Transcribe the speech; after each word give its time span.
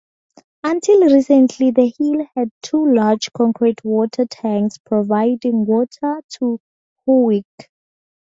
Until 0.63 1.13
recently 1.13 1.69
the 1.69 1.93
hill 1.95 2.25
had 2.35 2.49
two 2.63 2.91
large 2.91 3.31
concrete 3.33 3.81
water 3.85 4.25
tanks 4.25 4.79
providing 4.79 5.67
water 5.67 6.23
to 6.39 6.59
Howick. 7.05 7.69